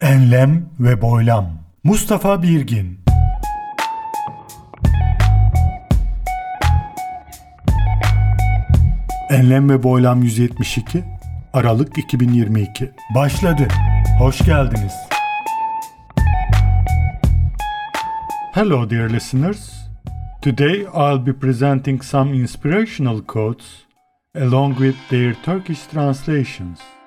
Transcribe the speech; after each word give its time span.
Enlem 0.00 0.70
ve 0.80 1.02
Boylam 1.02 1.50
Mustafa 1.84 2.42
Birgin 2.42 3.00
Enlem 9.30 9.70
ve 9.70 9.82
Boylam 9.82 10.22
172 10.22 11.04
Aralık 11.52 11.98
2022 11.98 12.90
Başladı. 13.14 13.68
Hoş 14.18 14.38
geldiniz. 14.38 14.94
Hello 18.52 18.90
dear 18.90 19.10
listeners. 19.10 19.70
Today 20.42 20.80
I'll 20.80 21.26
be 21.26 21.32
presenting 21.32 22.02
some 22.02 22.36
inspirational 22.36 23.24
quotes 23.26 23.66
along 24.34 24.78
with 24.78 24.96
their 25.10 25.34
Turkish 25.42 25.80
translations. 25.86 26.97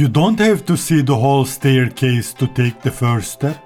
You 0.00 0.08
don't 0.08 0.38
have 0.38 0.64
to 0.64 0.78
see 0.78 1.02
the 1.02 1.14
whole 1.14 1.44
staircase 1.44 2.32
to 2.32 2.46
take 2.46 2.80
the 2.80 2.90
first 2.90 3.32
step. 3.32 3.56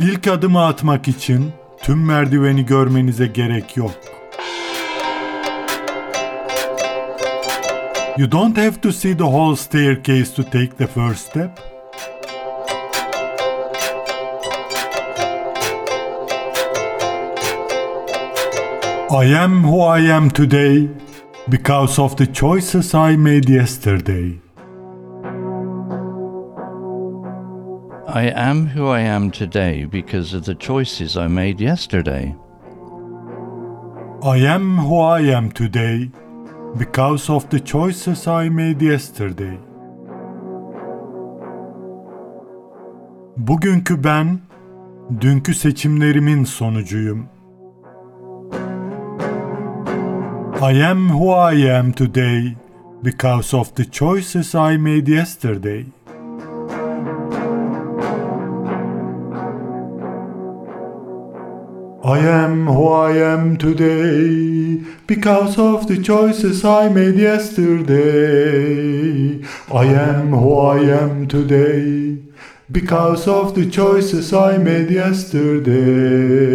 İlk 0.00 0.28
adımı 0.28 0.66
atmak 0.66 1.08
için 1.08 1.52
tüm 1.82 2.04
merdiveni 2.04 2.66
görmenize 2.66 3.26
gerek 3.26 3.76
yok. 3.76 3.94
You 8.18 8.32
don't 8.32 8.56
have 8.56 8.80
to 8.80 8.92
see 8.92 9.16
the 9.16 9.24
whole 9.24 9.56
staircase 9.56 10.34
to 10.34 10.42
take 10.42 10.76
the 10.78 10.86
first 10.86 11.30
step. 11.30 11.60
I 19.10 19.36
am 19.36 19.62
who 19.62 19.98
I 19.98 20.12
am 20.12 20.30
today 20.30 20.88
because 21.50 21.98
of 21.98 22.14
the 22.16 22.26
choices 22.26 22.94
I 22.94 23.16
made 23.16 23.48
yesterday. 23.48 24.40
I 28.06 28.30
am 28.36 28.66
who 28.66 28.86
I 28.86 29.00
am 29.00 29.32
today 29.32 29.84
because 29.84 30.32
of 30.32 30.44
the 30.44 30.54
choices 30.54 31.16
I 31.16 31.26
made 31.26 31.60
yesterday. 31.60 32.36
I 34.22 34.36
am 34.36 34.78
who 34.78 35.00
I 35.00 35.22
am 35.22 35.50
today 35.50 36.10
because 36.78 37.28
of 37.28 37.48
the 37.50 37.58
choices 37.58 38.28
I 38.28 38.48
made 38.48 38.80
yesterday. 38.84 39.58
Bugünkü 43.36 44.04
ben, 44.04 44.40
dünkü 45.20 45.54
seçimlerimin 45.54 46.44
sonucuyum. 46.44 47.39
I 50.62 50.72
am 50.72 51.08
who 51.08 51.30
I 51.30 51.54
am 51.54 51.94
today 51.94 52.54
because 53.00 53.54
of 53.54 53.74
the 53.76 53.86
choices 53.86 54.54
I 54.54 54.76
made 54.76 55.08
yesterday. 55.08 55.86
I 62.04 62.18
am 62.18 62.66
who 62.66 62.88
I 62.88 63.12
am 63.16 63.56
today 63.56 64.84
because 65.06 65.58
of 65.58 65.86
the 65.88 66.02
choices 66.02 66.62
I 66.62 66.90
made 66.90 67.16
yesterday. 67.16 67.96
I 69.72 69.84
am 69.86 70.28
who 70.28 70.58
I 70.58 70.80
am 70.80 71.26
today 71.26 72.18
because 72.70 73.26
of 73.26 73.54
the 73.54 73.64
choices 73.70 74.34
I 74.34 74.58
made 74.58 74.90
yesterday. 74.90 76.50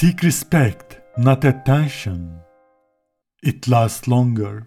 Seek 0.00 0.22
respect, 0.22 0.98
not 1.18 1.44
attention. 1.44 2.40
It 3.42 3.68
lasts 3.68 4.08
longer. 4.08 4.66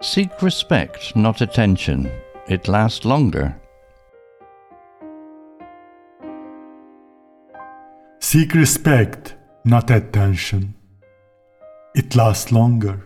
Seek 0.00 0.40
respect, 0.40 1.14
not 1.14 1.42
attention. 1.42 2.10
It 2.48 2.66
lasts 2.66 3.04
longer. 3.04 3.54
Seek 8.20 8.54
respect, 8.54 9.36
not 9.66 9.90
attention. 9.90 10.74
It 11.94 12.16
lasts 12.16 12.52
longer. 12.52 13.00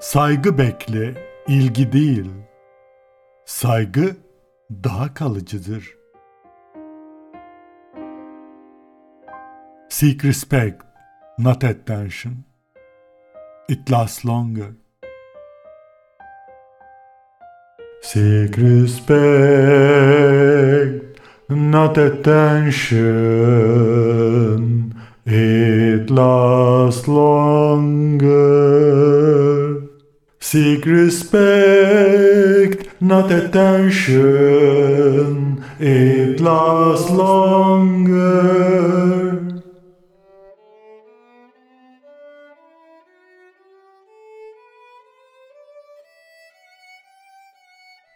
Saygı 0.00 0.58
bekle, 0.58 1.14
ilgi 1.48 1.92
değil. 1.92 2.41
Saygı 3.44 4.16
daha 4.70 5.14
kalıcıdır. 5.14 5.96
Seek 9.88 10.24
respect, 10.24 10.76
not 11.38 11.64
attention. 11.64 12.34
It 13.68 13.90
lasts 13.90 14.26
longer. 14.26 14.68
Seek 18.02 18.58
respect, 18.58 19.12
not 21.50 21.98
attention. 21.98 23.02
It 25.26 26.10
lasts 26.10 27.08
longer. 27.08 28.32
Seek 30.52 30.84
respect, 30.84 32.76
not 33.00 33.32
attention. 33.32 34.20
It 35.80 36.40
lasts 36.40 37.08
longer. 37.08 38.20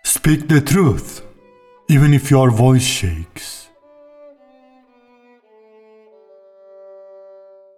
Speak 0.05 0.49
the 0.49 0.61
truth, 0.61 1.23
even 1.89 2.13
if 2.13 2.31
your 2.31 2.51
voice 2.51 2.83
shakes. 2.83 3.71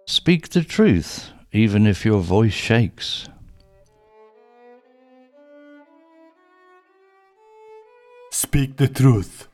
Speak 0.05 0.49
the 0.49 0.65
truth, 0.65 1.31
even 1.53 1.87
if 1.87 2.03
your 2.03 2.19
voice 2.19 2.51
shakes. 2.51 3.29
Speak 8.31 8.77
the 8.77 8.87
truth, 8.87 9.47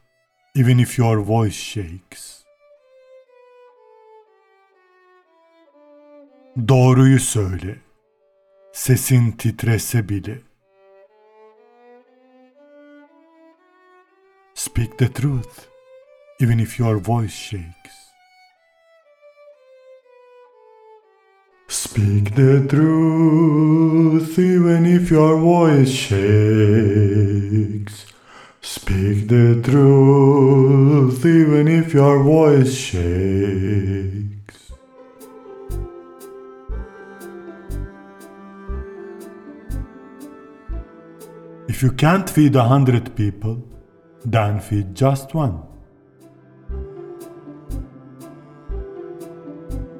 even 0.53 0.79
if 0.79 0.97
your 0.97 1.21
voice 1.21 1.55
shakes. 1.55 2.43
Doğruyu 6.67 7.19
söyle, 7.19 7.75
sesin 8.73 9.31
titrese 9.31 10.09
bile. 10.09 10.39
Speak 14.53 14.97
the 14.97 15.13
truth, 15.13 15.67
even 16.39 16.59
if 16.59 16.79
your 16.79 16.99
voice 16.99 17.33
shakes. 17.33 17.95
Speak 21.67 22.35
the 22.35 22.67
truth, 22.69 24.39
even 24.39 24.85
if 24.85 25.11
your 25.11 25.37
voice 25.39 25.91
shakes. 25.91 27.64
Truth, 29.65 31.25
even 31.25 31.67
if 31.67 31.91
your 31.91 32.21
voice 32.21 32.71
shakes. 32.71 34.71
If 41.67 41.81
you 41.81 41.91
can't 41.93 42.29
feed 42.29 42.55
a 42.55 42.65
hundred 42.65 43.15
people, 43.15 43.63
then 44.23 44.59
feed 44.59 44.93
just 44.93 45.33
one. 45.33 45.63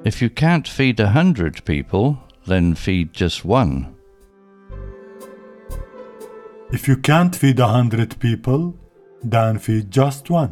If 0.03 0.21
you 0.21 0.29
can't 0.29 0.67
feed 0.67 0.99
a 0.99 1.09
hundred 1.09 1.65
people, 1.65 2.19
then 2.45 2.75
feed 2.75 3.13
just 3.13 3.43
one. 3.43 3.95
If 6.71 6.87
you 6.87 6.97
can't 6.97 7.35
feed 7.35 7.59
a 7.59 7.67
hundred 7.67 8.19
people, 8.19 8.77
feed 9.59 9.91
just 9.91 10.31
one. 10.31 10.49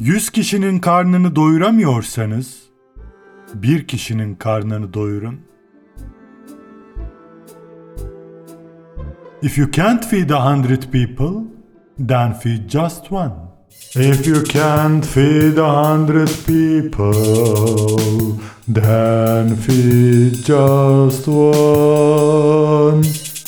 Yüz 0.00 0.30
kişinin 0.30 0.78
karnını 0.78 1.36
doyuramıyorsanız, 1.36 2.62
bir 3.54 3.86
kişinin 3.86 4.34
karnını 4.34 4.94
doyurun. 4.94 5.40
If 9.42 9.58
you 9.58 9.70
can't 9.70 10.06
feed 10.06 10.30
a 10.30 10.52
hundred 10.52 10.82
people, 10.82 11.44
then 12.08 12.32
feed 12.32 12.68
just 12.68 13.12
one. 13.12 13.32
If 13.94 14.26
you 14.26 14.44
can't 14.44 15.06
feed 15.06 15.58
a 15.58 15.92
hundred 15.92 16.28
people, 16.46 17.12
then 18.74 19.54
feed 19.54 20.34
just 20.34 21.28
one. 21.28 22.11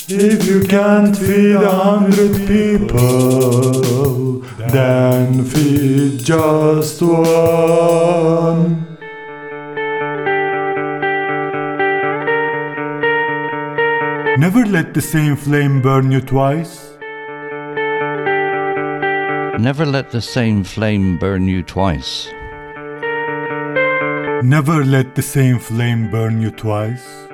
If 0.06 0.47
you 0.47 0.61
can't 0.65 1.17
feed 1.17 1.56
a 1.56 1.71
hundred 1.71 2.47
people, 2.47 4.41
then 4.69 5.47
feed 5.47 6.19
just 6.19 7.01
one. 7.01 8.85
Never 14.37 14.67
let 14.67 14.93
the 14.93 15.01
same 15.01 15.37
flame 15.37 15.81
burn 15.81 16.12
you 16.12 16.21
twice. 16.21 16.99
Never 19.59 19.87
let 19.87 20.11
the 20.11 20.21
same 20.21 20.65
flame 20.65 21.17
burn 21.17 21.49
you 21.49 21.62
twice. 21.62 22.29
Never 24.45 24.85
let 24.85 25.15
the 25.15 25.23
same 25.23 25.59
flame 25.59 26.11
burn 26.11 26.43
you 26.43 26.51
twice. 26.51 27.25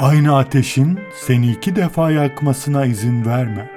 Aynı 0.00 0.36
ateşin 0.36 0.98
seni 1.26 1.52
iki 1.52 1.76
defa 1.76 2.10
yakmasına 2.10 2.86
izin 2.86 3.26
verme. 3.26 3.70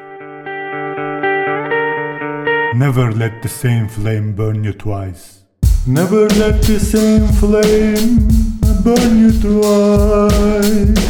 Never 2.76 3.20
let 3.20 3.44
the 3.44 3.50
same 3.50 3.88
flame 3.88 4.38
burn 4.38 4.64
you 4.64 4.74
twice. 4.74 5.22
Never 5.88 6.40
let 6.40 6.64
the 6.64 6.80
same 6.80 7.28
flame 7.28 8.20
burn 8.86 9.18
you 9.18 9.32
twice. 9.32 11.02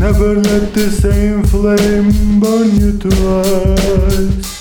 Never 0.00 0.36
let 0.36 0.74
the 0.74 0.90
same 0.90 1.42
flame 1.42 2.12
burn 2.42 2.80
you 2.80 2.98
twice. 2.98 4.56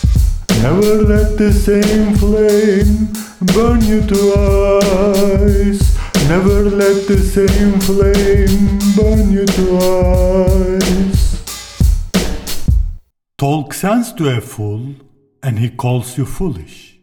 Never 0.64 1.10
let 1.10 1.38
the 1.38 1.52
same 1.52 2.14
flame 2.16 3.08
burn 3.42 3.82
you 3.82 4.02
twice. 4.02 5.95
Never 6.28 6.64
let 6.64 7.08
the 7.08 7.18
same 7.20 7.80
flame 7.80 8.80
burn 8.96 9.32
you 9.32 9.46
twice. 9.46 11.22
Talk 13.38 13.74
sense 13.76 14.12
to 14.14 14.30
a 14.30 14.42
fool, 14.42 14.96
and 15.44 15.60
he 15.60 15.70
calls 15.70 16.18
you 16.18 16.26
foolish. 16.26 17.00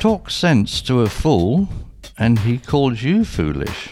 Talk 0.00 0.30
sense 0.30 0.80
to 0.82 1.02
a 1.02 1.08
fool, 1.10 1.68
and 2.16 2.38
he 2.38 2.56
calls 2.56 3.02
you 3.02 3.24
foolish. 3.26 3.90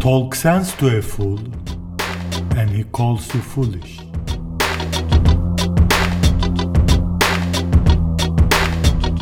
Talk 0.00 0.34
sense 0.34 0.74
to 0.76 0.98
a 0.98 1.02
fool, 1.02 1.38
and 2.56 2.70
he 2.70 2.84
calls 2.84 3.34
you 3.34 3.40
foolish. 3.40 4.00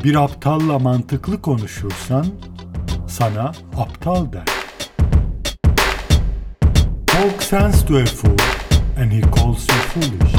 Bir 0.04 0.14
aptalla 0.14 0.78
mantıklı 0.78 1.42
konuşursan 1.42 2.26
sana 3.08 3.52
aptal 3.76 4.32
der. 4.32 4.44
Talk 7.06 7.42
sense 7.42 7.86
to 7.86 7.96
a 7.96 8.04
fool, 8.04 8.38
and 8.98 9.12
he 9.12 9.20
calls 9.20 9.68
you 9.68 9.78
foolish. 9.92 10.32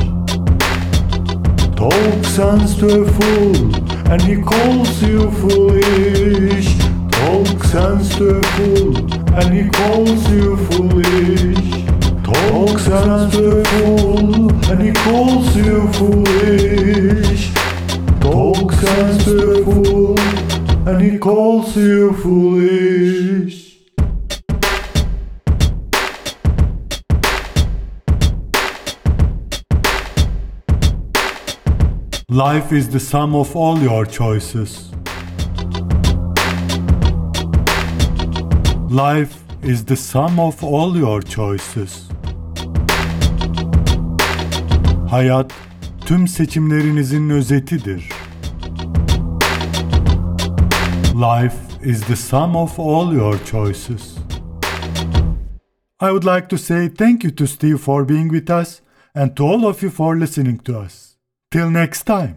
Talk 1.76 2.26
sense 2.26 2.80
to 2.80 2.88
a 2.88 3.06
fool, 3.06 3.74
and 4.12 4.22
he 4.22 4.42
calls 4.42 5.02
you 5.02 5.32
foolish. 5.32 6.78
Talk 7.12 7.66
sense 7.66 8.18
to 8.18 8.38
a 8.38 8.42
fool, 8.42 8.96
and 9.36 9.54
he 9.54 9.70
calls 9.70 10.30
you 10.32 10.58
foolish. 10.58 11.85
Talk 12.26 12.80
a 12.88 13.64
fool, 13.66 14.52
and 14.72 14.82
he 14.82 14.92
calls 14.94 15.56
you 15.56 15.88
foolish. 15.94 17.54
Talk 18.20 18.74
a 18.74 19.20
fool, 19.24 20.20
and 20.88 21.02
he 21.02 21.20
calls 21.20 21.78
you 21.78 22.14
foolish. 22.14 23.66
Life 32.28 32.72
is 32.72 32.90
the 32.90 33.00
sum 33.00 33.36
of 33.36 33.56
all 33.56 33.78
your 33.78 34.04
choices. 34.04 34.90
Life 38.90 39.44
is 39.62 39.86
the 39.86 39.96
sum 39.96 40.40
of 40.40 40.64
all 40.64 40.98
your 40.98 41.22
choices. 41.22 42.10
Hayat 45.16 45.52
tüm 46.06 46.28
seçimlerinizin 46.28 47.30
özetidir. 47.30 48.10
Life 51.14 51.56
is 51.84 52.02
the 52.02 52.16
sum 52.16 52.56
of 52.56 52.80
all 52.80 53.14
your 53.14 53.38
choices. 53.52 54.16
I 56.02 56.10
would 56.10 56.26
like 56.26 56.48
to 56.48 56.58
say 56.58 56.90
thank 56.90 57.24
you 57.24 57.36
to 57.36 57.48
Steve 57.48 57.78
for 57.78 58.10
being 58.10 58.32
with 58.32 58.50
us 58.50 58.80
and 59.16 59.36
to 59.36 59.46
all 59.46 59.64
of 59.64 59.84
you 59.84 59.92
for 59.92 60.20
listening 60.20 60.64
to 60.64 60.80
us. 60.80 61.16
Till 61.52 61.70
next 61.70 62.06
time. 62.06 62.36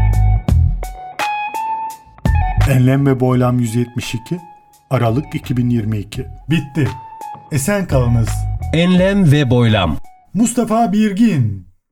Enlem 2.71 3.07
ve 3.07 3.21
Boylam 3.21 3.59
172 3.59 4.39
Aralık 4.91 5.35
2022 5.35 6.27
Bitti. 6.51 6.89
Esen 7.53 7.87
kalınız. 7.87 8.29
Enlem 8.73 9.33
ve 9.33 9.51
boylam. 9.51 9.97
Mustafa 10.35 10.93
Birgin 10.93 11.69